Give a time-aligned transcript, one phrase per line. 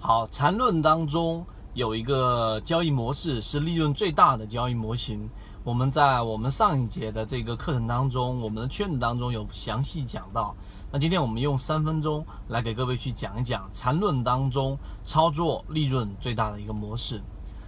[0.00, 5.28] 好，缠论当中有一个交易模式是利润最大的交易模型。
[5.64, 10.54] 我们在我们上一节的这个课程当中，我们的圈子当中有详细讲到。
[10.92, 17.20] 那今天我们用三分钟来给各位去讲一讲缠论当中操作利润最大的一个模式。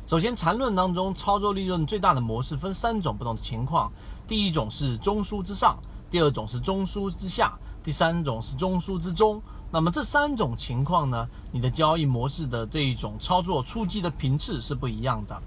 [0.07, 3.91] 首先，缠论当中操作利润最大的模式分三种不同的情况。
[4.29, 5.77] 第一种是中枢之上，
[6.09, 9.43] 第二种是中枢之下，第三种是中枢之中。
[9.73, 15.41] 那么这三种情况呢，你的交易模式的这一种操作出击的频次是不一样的。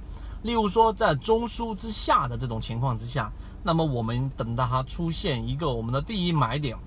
[0.44, 3.32] 例如说，在中枢之下的这种情况之下，
[3.64, 6.78] 那么我们等到它出现一个我们的第一买点，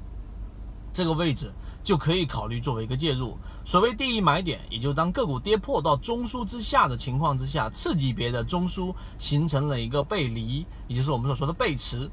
[0.95, 1.53] 这个位置
[1.83, 3.37] 就可以考虑作为一个介入。
[3.65, 12.11] 所谓第一买点，也就当个股跌破到中枢之下的情况之下，次级别的中枢形成了一个背离，也就是我们所说的背驰。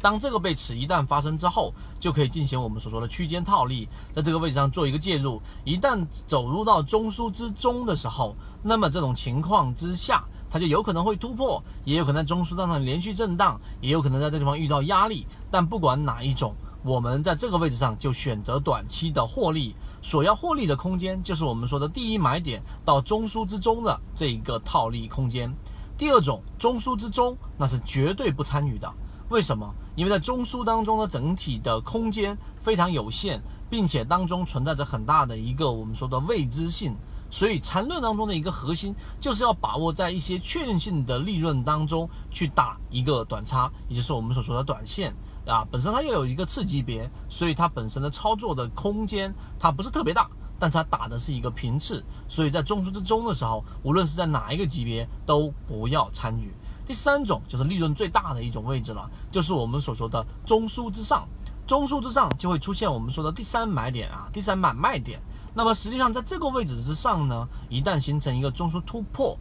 [0.00, 5.40] 当这个背驰一旦发生之后，就可以进行我们所说的区间套利，在这个位置上做一个介入。
[5.64, 15.26] 一旦走入到中枢之中的时候，那么这种情况之下，它就有可能会突破，也有可能在中枢当中连续震荡，也有可能在这地方遇到压力。
[15.50, 19.74] 但不管哪一种，我们在这个位置上就选择短期的获利。
[20.02, 25.52] 所要获利的空间，就是我们说的第一买点到中枢之中的这一个套利空间。
[25.98, 28.92] 第二种，中枢之中，那是绝对不参与的。
[29.28, 29.74] 为什么？
[29.96, 36.94] 因为在中枢当中的整体的空间非常有限，并且当中存在着很大的一个我们说的未知性，
[37.28, 45.12] 所以缠论当中的一个核心就是要把握在一些确定性的利润当中去打一个短差，也就是我们所说的短线
[45.44, 45.66] 啊。
[45.72, 56.54] 本身它又有一个次级别，所以它本身的操作的空间它不是特别大，但是它打的是一个频次，所以在中枢之中的时候，无论是在哪一个级别都不要参与。
[56.86, 61.26] 第三种就是利润最大的一种位置了，就是我们所说的中枢之上，
[61.66, 65.20] 中枢之上就会出现我们说的第三买点啊，第三买卖点。
[65.52, 69.36] 那么实际上在这个位置之上呢，一旦形成一个中枢突破，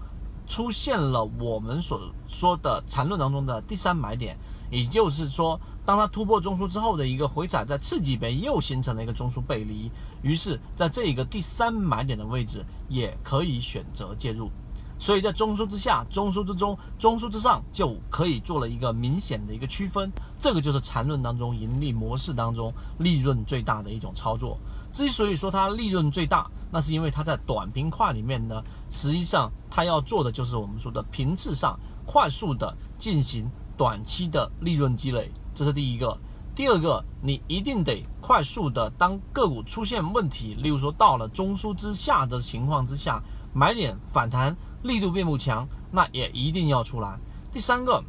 [0.47, 4.37] 出现了我们所说的缠论当中的第三买点，
[4.71, 9.91] 也就是说，当它突破中枢之后的一个回踩，在次级别又形成了一个中枢背离，
[10.21, 14.49] 于是在这一个第三买点的位置也可以选择介入。
[14.97, 20.11] 所以在中枢之下、中枢之中、中枢之上，就可以做了一个明显的一个区分。
[20.39, 24.57] 这个就是缠论当中盈利模式当中利润最大的一种操作。
[24.93, 36.17] 之所以说它利润最大，那是因为它在短平块里面呢，实际上它要做的就是我们说的频次上快速的进行短期的利润积累，这是第一个。
[36.55, 43.21] 第二个，你一定得快速的，当个股出现问题，例如说到了中枢之下的情况之下，
[43.55, 44.55] 买点反弹。
[44.83, 47.19] 力度并不强，那也一定要出来。
[47.51, 48.03] 第三个，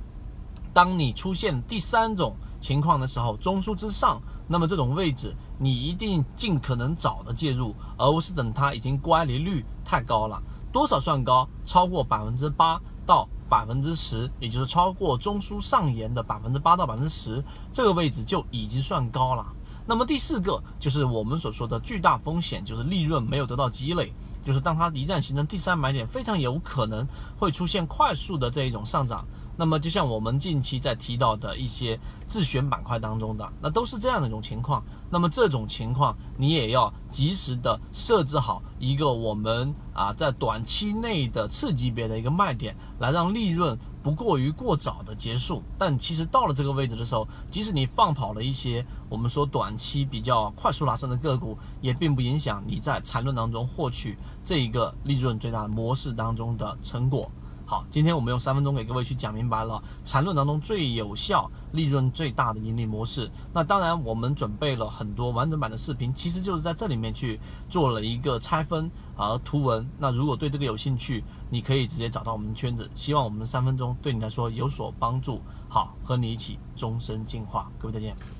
[0.75, 10.43] 当你出现第三种情况的时候，中枢之上，那么这种位置你一定尽可能早的介入，而不是等它已经乖离率太高了。
[10.71, 11.49] 多少算高？
[11.65, 17.43] 超过百分之八到百分之十，也就是超过中枢上沿的百分之八到百分之十，
[17.73, 19.47] 这个位置就已经算高了。
[19.87, 24.12] 那么第四个就是我们所说的巨大风险，就是利润没有得到积累。
[24.47, 27.05] 就是当它一旦形成第三买点，非常有可能
[27.37, 29.27] 会出现快速的这一种上涨。
[29.59, 31.99] 那么就像我们近期在提到的一些
[32.29, 34.85] 自选板块当中的，那都是这样的一种情况。
[35.11, 43.77] 那么这种情况，你也要及时的设置好一个我们啊在短期内的次级别的一个卖点，来让利润。
[44.06, 57.28] 不过于过早的结束，但其实到了这个位置的时候，即使你放跑了一些我们说短期比较快速拉升的个股，也并不影响你在缠论当中获取这一个利润最大模式当中的成果。
[57.69, 63.28] 好，今天我们用三分钟给各位去讲明白了缠论当中最有效、利润最大的盈利模式。
[63.53, 69.91] 那当然，我们准备了很多完整版的视频，其实就是在这里面去做了一个拆分和图文。
[69.99, 72.88] 那如果对这个有兴趣，你可以直接找到我们的圈子。
[72.94, 75.43] 希望我们的三分钟对你来说有所帮助。
[75.69, 77.69] 好，和你一起终身进化。
[77.81, 78.36] 各位再见。